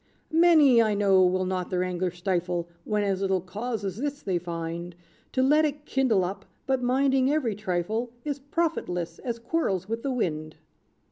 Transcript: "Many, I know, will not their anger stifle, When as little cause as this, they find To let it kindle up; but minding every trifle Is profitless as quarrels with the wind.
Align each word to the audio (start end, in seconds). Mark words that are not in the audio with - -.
"Many, 0.33 0.81
I 0.81 0.95
know, 0.95 1.23
will 1.23 1.45
not 1.45 1.69
their 1.69 1.83
anger 1.83 2.09
stifle, 2.09 2.67
When 2.85 3.03
as 3.03 3.21
little 3.21 3.39
cause 3.39 3.85
as 3.85 3.97
this, 3.97 4.23
they 4.23 4.39
find 4.39 4.95
To 5.33 5.43
let 5.43 5.63
it 5.63 5.85
kindle 5.85 6.25
up; 6.25 6.45
but 6.65 6.81
minding 6.81 7.31
every 7.31 7.53
trifle 7.53 8.09
Is 8.25 8.39
profitless 8.39 9.19
as 9.19 9.37
quarrels 9.37 9.87
with 9.87 10.01
the 10.01 10.09
wind. 10.09 10.55